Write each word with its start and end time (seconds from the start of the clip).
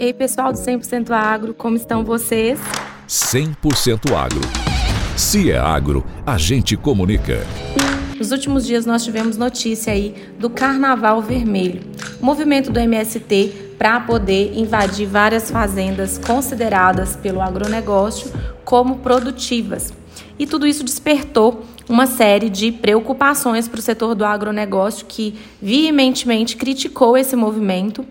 Ei, 0.00 0.12
pessoal 0.12 0.52
do 0.52 0.58
100% 0.60 1.10
Agro, 1.10 1.52
como 1.52 1.76
estão 1.76 2.04
vocês? 2.04 2.60
100% 3.08 4.14
Agro. 4.14 4.40
Se 5.16 5.50
é 5.50 5.58
agro, 5.58 6.06
a 6.24 6.38
gente 6.38 6.76
comunica. 6.76 7.44
Nos 8.16 8.30
últimos 8.30 8.64
dias 8.64 8.86
nós 8.86 9.02
tivemos 9.02 9.36
notícia 9.36 9.92
aí 9.92 10.14
do 10.38 10.48
Carnaval 10.48 11.20
Vermelho, 11.20 11.80
movimento 12.20 12.70
do 12.70 12.78
MST 12.78 13.74
para 13.76 13.98
poder 13.98 14.56
invadir 14.56 15.08
várias 15.08 15.50
fazendas 15.50 16.16
consideradas 16.16 17.16
pelo 17.16 17.42
agronegócio 17.42 18.32
como 18.64 18.98
produtivas. 18.98 19.92
E 20.38 20.46
tudo 20.46 20.64
isso 20.64 20.84
despertou 20.84 21.64
uma 21.88 22.06
série 22.06 22.48
de 22.48 22.70
preocupações 22.70 23.66
para 23.66 23.80
o 23.80 23.82
setor 23.82 24.14
do 24.14 24.24
agronegócio 24.24 25.06
que 25.06 25.34
veementemente 25.60 26.56
criticou 26.56 27.16
esse 27.16 27.34
movimento 27.34 28.06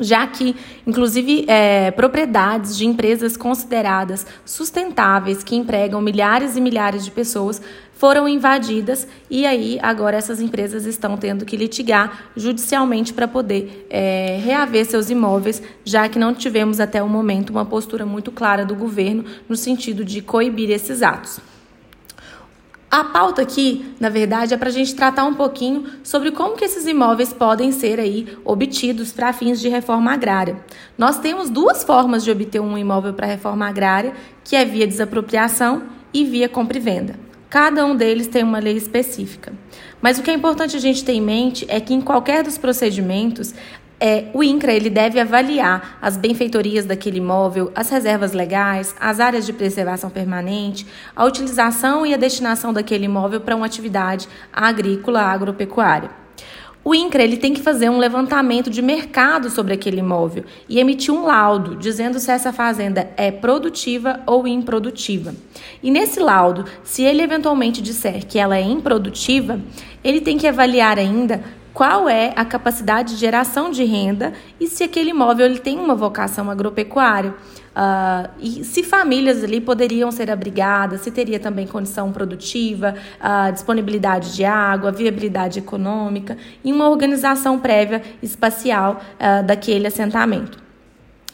já 0.00 0.26
que, 0.26 0.54
inclusive, 0.86 1.44
é, 1.48 1.90
propriedades 1.90 2.76
de 2.76 2.86
empresas 2.86 3.36
consideradas 3.36 4.26
sustentáveis, 4.44 5.42
que 5.42 5.56
empregam 5.56 6.00
milhares 6.00 6.56
e 6.56 6.60
milhares 6.60 7.04
de 7.04 7.10
pessoas, 7.10 7.60
foram 7.98 8.28
invadidas 8.28 9.08
e 9.28 9.44
aí 9.44 9.76
agora 9.82 10.16
essas 10.16 10.40
empresas 10.40 10.86
estão 10.86 11.16
tendo 11.16 11.44
que 11.44 11.56
litigar 11.56 12.30
judicialmente 12.36 13.12
para 13.12 13.26
poder 13.26 13.88
é, 13.90 14.38
reaver 14.40 14.86
seus 14.86 15.10
imóveis, 15.10 15.60
já 15.84 16.08
que 16.08 16.16
não 16.16 16.32
tivemos 16.32 16.78
até 16.78 17.02
o 17.02 17.08
momento 17.08 17.50
uma 17.50 17.64
postura 17.64 18.06
muito 18.06 18.30
clara 18.30 18.64
do 18.64 18.76
governo 18.76 19.24
no 19.48 19.56
sentido 19.56 20.04
de 20.04 20.22
coibir 20.22 20.70
esses 20.70 21.02
atos. 21.02 21.40
A 22.90 23.04
pauta 23.04 23.42
aqui, 23.42 23.94
na 24.00 24.08
verdade, 24.08 24.54
é 24.54 24.56
para 24.56 24.70
a 24.70 24.72
gente 24.72 24.94
tratar 24.94 25.26
um 25.26 25.34
pouquinho 25.34 25.84
sobre 26.02 26.30
como 26.30 26.56
que 26.56 26.64
esses 26.64 26.86
imóveis 26.86 27.34
podem 27.34 27.70
ser 27.70 28.00
aí 28.00 28.26
obtidos 28.46 29.12
para 29.12 29.30
fins 29.30 29.60
de 29.60 29.68
reforma 29.68 30.10
agrária. 30.10 30.56
Nós 30.96 31.18
temos 31.18 31.50
duas 31.50 31.84
formas 31.84 32.24
de 32.24 32.30
obter 32.30 32.60
um 32.60 32.78
imóvel 32.78 33.12
para 33.12 33.26
reforma 33.26 33.68
agrária, 33.68 34.14
que 34.42 34.56
é 34.56 34.64
via 34.64 34.86
desapropriação 34.86 35.82
e 36.14 36.24
via 36.24 36.48
compra 36.48 36.78
e 36.78 36.80
venda. 36.80 37.28
Cada 37.50 37.84
um 37.84 37.94
deles 37.94 38.26
tem 38.26 38.42
uma 38.42 38.58
lei 38.58 38.78
específica. 38.78 39.52
Mas 40.00 40.18
o 40.18 40.22
que 40.22 40.30
é 40.30 40.34
importante 40.34 40.74
a 40.74 40.80
gente 40.80 41.04
ter 41.04 41.12
em 41.12 41.20
mente 41.20 41.66
é 41.68 41.80
que 41.80 41.92
em 41.92 42.00
qualquer 42.00 42.42
dos 42.42 42.56
procedimentos, 42.56 43.54
é, 44.00 44.26
o 44.32 44.44
INCRA 44.44 44.72
ele 44.72 44.90
deve 44.90 45.18
avaliar 45.18 45.98
as 46.00 46.16
benfeitorias 46.16 46.84
daquele 46.84 47.18
imóvel, 47.18 47.72
as 47.74 47.90
reservas 47.90 48.32
legais, 48.32 48.94
as 49.00 49.18
áreas 49.18 49.44
de 49.44 49.52
preservação 49.52 50.08
permanente, 50.08 50.86
a 51.16 51.24
utilização 51.24 52.06
e 52.06 52.14
a 52.14 52.16
destinação 52.16 52.72
daquele 52.72 53.06
imóvel 53.06 53.40
para 53.40 53.56
uma 53.56 53.66
atividade 53.66 54.28
agrícola, 54.52 55.20
agropecuária. 55.22 56.10
O 56.84 56.94
INCRA 56.94 57.22
ele 57.22 57.36
tem 57.36 57.52
que 57.52 57.60
fazer 57.60 57.90
um 57.90 57.98
levantamento 57.98 58.70
de 58.70 58.80
mercado 58.80 59.50
sobre 59.50 59.74
aquele 59.74 59.98
imóvel 59.98 60.44
e 60.68 60.78
emitir 60.78 61.12
um 61.12 61.26
laudo 61.26 61.76
dizendo 61.76 62.18
se 62.18 62.30
essa 62.30 62.52
fazenda 62.52 63.10
é 63.16 63.30
produtiva 63.30 64.20
ou 64.24 64.46
improdutiva. 64.46 65.34
E 65.82 65.90
nesse 65.90 66.18
laudo, 66.20 66.64
se 66.82 67.02
ele 67.02 67.20
eventualmente 67.20 67.82
disser 67.82 68.24
que 68.26 68.38
ela 68.38 68.56
é 68.56 68.62
improdutiva, 68.62 69.60
ele 70.02 70.20
tem 70.20 70.38
que 70.38 70.46
avaliar 70.46 70.98
ainda 70.98 71.42
qual 71.78 72.08
é 72.08 72.32
a 72.34 72.44
capacidade 72.44 73.14
de 73.14 73.20
geração 73.20 73.70
de 73.70 73.84
renda 73.84 74.32
e 74.58 74.66
se 74.66 74.82
aquele 74.82 75.10
imóvel 75.10 75.46
ele 75.46 75.60
tem 75.60 75.78
uma 75.78 75.94
vocação 75.94 76.50
agropecuária. 76.50 77.30
Uh, 77.30 78.28
e 78.40 78.64
se 78.64 78.82
famílias 78.82 79.44
ali 79.44 79.60
poderiam 79.60 80.10
ser 80.10 80.28
abrigadas, 80.28 81.02
se 81.02 81.12
teria 81.12 81.38
também 81.38 81.68
condição 81.68 82.10
produtiva, 82.10 82.96
uh, 83.20 83.52
disponibilidade 83.52 84.34
de 84.34 84.44
água, 84.44 84.90
viabilidade 84.90 85.60
econômica 85.60 86.36
e 86.64 86.72
uma 86.72 86.88
organização 86.88 87.60
prévia 87.60 88.02
espacial 88.20 89.00
uh, 89.14 89.46
daquele 89.46 89.86
assentamento. 89.86 90.58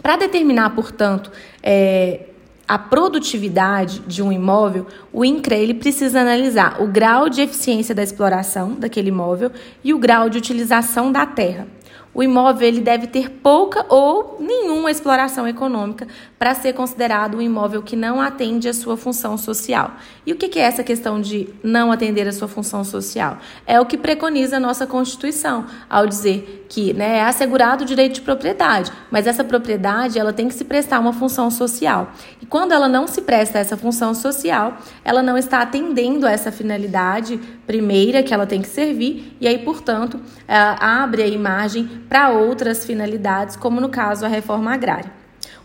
Para 0.00 0.14
determinar, 0.14 0.70
portanto, 0.70 1.32
é, 1.60 2.27
a 2.68 2.78
produtividade 2.78 4.00
de 4.06 4.22
um 4.22 4.30
imóvel, 4.30 4.86
o 5.10 5.24
INCRA 5.24 5.56
ele 5.56 5.72
precisa 5.72 6.20
analisar 6.20 6.82
o 6.82 6.86
grau 6.86 7.30
de 7.30 7.40
eficiência 7.40 7.94
da 7.94 8.02
exploração 8.02 8.74
daquele 8.74 9.08
imóvel 9.08 9.50
e 9.82 9.94
o 9.94 9.98
grau 9.98 10.28
de 10.28 10.36
utilização 10.36 11.10
da 11.10 11.24
terra 11.24 11.66
o 12.14 12.22
imóvel 12.22 12.66
ele 12.66 12.80
deve 12.80 13.06
ter 13.06 13.30
pouca 13.30 13.84
ou 13.88 14.38
nenhuma 14.40 14.90
exploração 14.90 15.46
econômica 15.46 16.08
para 16.38 16.54
ser 16.54 16.72
considerado 16.72 17.36
um 17.36 17.42
imóvel 17.42 17.82
que 17.82 17.94
não 17.94 18.20
atende 18.20 18.68
à 18.68 18.72
sua 18.72 18.96
função 18.96 19.36
social. 19.36 19.92
E 20.26 20.32
o 20.32 20.36
que 20.36 20.58
é 20.58 20.62
essa 20.62 20.82
questão 20.82 21.20
de 21.20 21.48
não 21.62 21.92
atender 21.92 22.26
à 22.26 22.32
sua 22.32 22.48
função 22.48 22.82
social? 22.82 23.38
É 23.66 23.80
o 23.80 23.86
que 23.86 23.96
preconiza 23.96 24.56
a 24.56 24.60
nossa 24.60 24.86
Constituição, 24.86 25.66
ao 25.88 26.06
dizer 26.06 26.66
que 26.68 26.92
né, 26.92 27.18
é 27.18 27.22
assegurado 27.22 27.84
o 27.84 27.86
direito 27.86 28.14
de 28.14 28.20
propriedade, 28.20 28.92
mas 29.10 29.26
essa 29.26 29.44
propriedade 29.44 30.18
ela 30.18 30.32
tem 30.32 30.48
que 30.48 30.54
se 30.54 30.64
prestar 30.64 30.98
uma 31.00 31.12
função 31.12 31.50
social. 31.50 32.12
E 32.42 32.46
quando 32.46 32.72
ela 32.72 32.88
não 32.88 33.06
se 33.06 33.22
presta 33.22 33.58
essa 33.58 33.76
função 33.76 34.14
social, 34.14 34.76
ela 35.04 35.22
não 35.22 35.38
está 35.38 35.62
atendendo 35.62 36.26
a 36.26 36.30
essa 36.30 36.50
finalidade 36.50 37.38
primeira 37.66 38.22
que 38.22 38.34
ela 38.34 38.46
tem 38.46 38.60
que 38.60 38.68
servir, 38.68 39.36
e 39.40 39.46
aí, 39.46 39.58
portanto, 39.58 40.20
abre 40.46 41.22
a 41.22 41.26
imagem 41.26 41.87
para 42.08 42.30
outras 42.30 42.84
finalidades, 42.84 43.56
como 43.56 43.80
no 43.80 43.88
caso 43.88 44.24
a 44.24 44.28
reforma 44.28 44.72
agrária. 44.72 45.12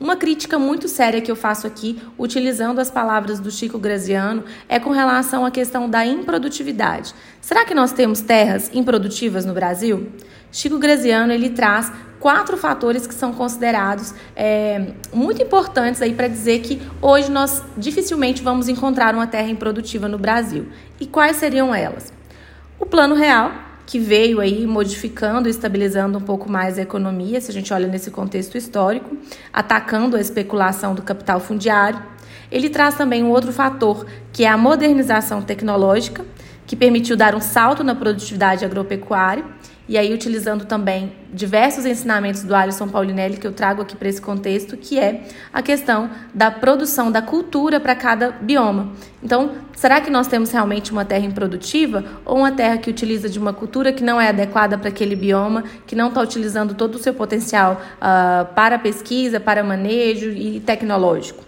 Uma 0.00 0.14
crítica 0.14 0.60
muito 0.60 0.86
séria 0.86 1.20
que 1.20 1.30
eu 1.30 1.34
faço 1.34 1.66
aqui, 1.66 2.00
utilizando 2.16 2.78
as 2.78 2.88
palavras 2.88 3.40
do 3.40 3.50
Chico 3.50 3.78
Graziano, 3.78 4.44
é 4.68 4.78
com 4.78 4.90
relação 4.90 5.44
à 5.44 5.50
questão 5.50 5.90
da 5.90 6.06
improdutividade. 6.06 7.12
Será 7.40 7.64
que 7.64 7.74
nós 7.74 7.90
temos 7.90 8.20
terras 8.20 8.70
improdutivas 8.72 9.44
no 9.44 9.52
Brasil? 9.52 10.12
Chico 10.52 10.78
Graziano 10.78 11.32
ele 11.32 11.50
traz 11.50 11.90
quatro 12.20 12.56
fatores 12.56 13.06
que 13.08 13.14
são 13.14 13.32
considerados 13.32 14.14
é, 14.36 14.92
muito 15.12 15.42
importantes 15.42 16.00
aí 16.00 16.14
para 16.14 16.28
dizer 16.28 16.60
que 16.60 16.80
hoje 17.02 17.30
nós 17.30 17.62
dificilmente 17.76 18.42
vamos 18.42 18.68
encontrar 18.68 19.14
uma 19.14 19.26
terra 19.26 19.48
improdutiva 19.48 20.08
no 20.08 20.18
Brasil. 20.18 20.68
E 21.00 21.06
quais 21.06 21.36
seriam 21.36 21.74
elas? 21.74 22.12
O 22.78 22.86
Plano 22.86 23.16
Real, 23.16 23.52
que 23.88 23.98
veio 23.98 24.38
aí 24.38 24.66
modificando 24.66 25.48
estabilizando 25.48 26.18
um 26.18 26.20
pouco 26.20 26.50
mais 26.50 26.78
a 26.78 26.82
economia, 26.82 27.40
se 27.40 27.50
a 27.50 27.54
gente 27.54 27.72
olha 27.72 27.88
nesse 27.88 28.10
contexto 28.10 28.58
histórico, 28.58 29.16
atacando 29.50 30.14
a 30.14 30.20
especulação 30.20 30.94
do 30.94 31.00
capital 31.00 31.40
fundiário. 31.40 31.98
Ele 32.52 32.68
traz 32.68 32.96
também 32.96 33.24
um 33.24 33.30
outro 33.30 33.50
fator, 33.50 34.04
que 34.30 34.44
é 34.44 34.48
a 34.48 34.58
modernização 34.58 35.40
tecnológica, 35.40 36.22
que 36.66 36.76
permitiu 36.76 37.16
dar 37.16 37.34
um 37.34 37.40
salto 37.40 37.82
na 37.82 37.94
produtividade 37.94 38.62
agropecuária 38.62 39.42
e 39.88 39.96
aí 39.96 40.12
utilizando 40.12 40.66
também 40.66 41.12
diversos 41.32 41.86
ensinamentos 41.86 42.42
do 42.42 42.54
Alisson 42.54 42.88
Paulinelli 42.88 43.36
que 43.38 43.46
eu 43.46 43.52
trago 43.52 43.82
aqui 43.82 43.96
para 43.96 44.08
esse 44.08 44.20
contexto, 44.20 44.76
que 44.76 44.98
é 44.98 45.24
a 45.52 45.62
questão 45.62 46.10
da 46.34 46.50
produção 46.50 47.10
da 47.10 47.22
cultura 47.22 47.80
para 47.80 47.94
cada 47.94 48.30
bioma. 48.30 48.92
Então, 49.22 49.52
será 49.74 50.00
que 50.00 50.10
nós 50.10 50.26
temos 50.26 50.50
realmente 50.50 50.92
uma 50.92 51.04
terra 51.04 51.24
improdutiva 51.24 52.04
ou 52.24 52.38
uma 52.38 52.52
terra 52.52 52.76
que 52.76 52.90
utiliza 52.90 53.28
de 53.28 53.38
uma 53.38 53.52
cultura 53.52 53.92
que 53.92 54.04
não 54.04 54.20
é 54.20 54.28
adequada 54.28 54.76
para 54.76 54.88
aquele 54.90 55.16
bioma, 55.16 55.64
que 55.86 55.96
não 55.96 56.08
está 56.08 56.20
utilizando 56.20 56.74
todo 56.74 56.96
o 56.96 56.98
seu 56.98 57.14
potencial 57.14 57.80
uh, 57.96 58.54
para 58.54 58.78
pesquisa, 58.78 59.40
para 59.40 59.64
manejo 59.64 60.30
e 60.30 60.60
tecnológico? 60.60 61.47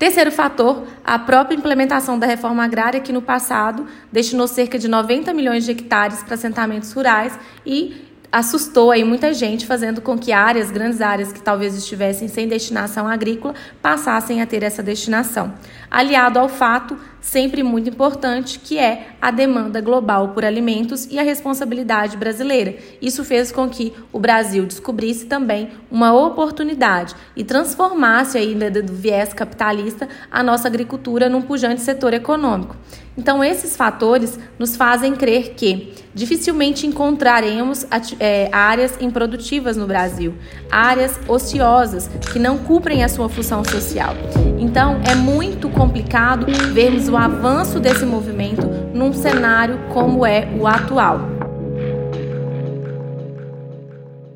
Terceiro 0.00 0.32
fator, 0.32 0.86
a 1.04 1.18
própria 1.18 1.54
implementação 1.54 2.18
da 2.18 2.26
reforma 2.26 2.64
agrária, 2.64 3.00
que 3.00 3.12
no 3.12 3.20
passado 3.20 3.86
destinou 4.10 4.48
cerca 4.48 4.78
de 4.78 4.88
90 4.88 5.34
milhões 5.34 5.66
de 5.66 5.72
hectares 5.72 6.22
para 6.22 6.36
assentamentos 6.36 6.90
rurais 6.90 7.38
e 7.66 8.09
assustou 8.32 8.90
aí 8.90 9.02
muita 9.02 9.34
gente, 9.34 9.66
fazendo 9.66 10.00
com 10.00 10.16
que 10.16 10.32
áreas, 10.32 10.70
grandes 10.70 11.00
áreas 11.00 11.32
que 11.32 11.40
talvez 11.40 11.74
estivessem 11.74 12.28
sem 12.28 12.46
destinação 12.46 13.08
agrícola, 13.08 13.54
passassem 13.82 14.40
a 14.40 14.46
ter 14.46 14.62
essa 14.62 14.82
destinação. 14.82 15.52
Aliado 15.90 16.38
ao 16.38 16.48
fato, 16.48 16.96
sempre 17.20 17.62
muito 17.62 17.90
importante, 17.90 18.60
que 18.60 18.78
é 18.78 19.08
a 19.20 19.30
demanda 19.30 19.80
global 19.80 20.28
por 20.28 20.44
alimentos 20.44 21.06
e 21.06 21.18
a 21.18 21.22
responsabilidade 21.22 22.16
brasileira. 22.16 22.76
Isso 23.02 23.24
fez 23.24 23.50
com 23.50 23.68
que 23.68 23.92
o 24.12 24.18
Brasil 24.18 24.64
descobrisse 24.64 25.26
também 25.26 25.70
uma 25.90 26.12
oportunidade 26.12 27.16
e 27.34 27.42
transformasse 27.42 28.38
aí 28.38 28.54
do 28.54 28.92
viés 28.92 29.32
capitalista 29.32 30.08
a 30.30 30.42
nossa 30.42 30.68
agricultura 30.68 31.28
num 31.28 31.42
pujante 31.42 31.80
setor 31.80 32.14
econômico. 32.14 32.76
Então, 33.20 33.44
esses 33.44 33.76
fatores 33.76 34.38
nos 34.58 34.76
fazem 34.76 35.14
crer 35.14 35.50
que 35.50 35.92
dificilmente 36.14 36.86
encontraremos 36.86 37.86
é, 38.18 38.48
áreas 38.50 38.96
improdutivas 38.98 39.76
no 39.76 39.86
Brasil, 39.86 40.34
áreas 40.70 41.20
ociosas 41.28 42.08
que 42.32 42.38
não 42.38 42.56
cumprem 42.56 43.04
a 43.04 43.10
sua 43.10 43.28
função 43.28 43.62
social. 43.62 44.14
Então, 44.58 45.02
é 45.06 45.14
muito 45.14 45.68
complicado 45.68 46.46
vermos 46.72 47.10
o 47.10 47.16
avanço 47.16 47.78
desse 47.78 48.06
movimento 48.06 48.66
num 48.94 49.12
cenário 49.12 49.78
como 49.92 50.24
é 50.24 50.48
o 50.58 50.66
atual. 50.66 51.39